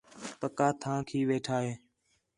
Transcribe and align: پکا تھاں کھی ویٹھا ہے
پکا 0.39 0.67
تھاں 0.81 0.99
کھی 1.07 1.19
ویٹھا 1.29 1.57
ہے 1.65 1.73